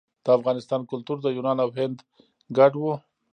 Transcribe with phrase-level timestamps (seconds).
[0.23, 1.97] د افغانستان کلتور د یونان او هند
[2.57, 2.83] ګډ و